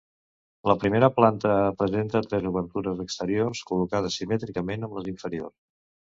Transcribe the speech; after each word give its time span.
La 0.69 0.75
primera 0.83 1.09
planta 1.17 1.57
presenta 1.81 2.21
tres 2.31 2.47
obertures 2.53 3.05
exteriors, 3.05 3.63
col·locades 3.69 4.19
simètricament 4.23 4.89
amb 4.91 4.99
les 4.99 5.13
inferiors. 5.15 5.57